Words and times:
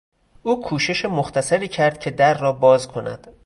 او 0.43 0.61
کوشش 0.61 1.05
مختصری 1.05 1.67
کرد 1.67 1.99
که 1.99 2.11
در 2.11 2.37
را 2.37 2.51
باز 2.53 2.87
کند. 2.87 3.27